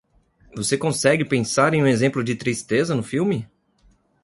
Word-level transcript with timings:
Você 0.55 0.79
consegue 0.79 1.23
pensar 1.23 1.75
em 1.75 1.83
um 1.83 1.85
exemplo 1.85 2.23
de 2.23 2.33
tristeza 2.35 2.95
no 2.95 3.03
filme? 3.03 3.47